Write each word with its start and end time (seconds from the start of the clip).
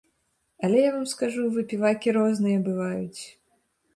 Але 0.67 0.79
я 0.85 0.93
вам 0.95 1.03
скажу, 1.11 1.43
выпівакі 1.57 2.15
розныя 2.17 2.65
бываюць. 2.69 3.21